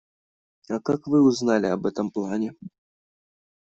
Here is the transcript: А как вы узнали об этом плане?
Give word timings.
А 0.67 0.79
как 0.79 1.05
вы 1.05 1.21
узнали 1.21 1.67
об 1.67 1.85
этом 1.85 2.09
плане? 2.09 2.55